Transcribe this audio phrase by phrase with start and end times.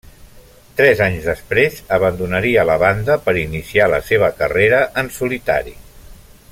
[0.77, 5.77] Tres anys després abandonaria la banda per iniciar la seva carrera en solitari.